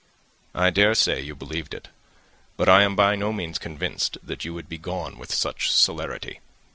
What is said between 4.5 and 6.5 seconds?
would be gone with such celerity.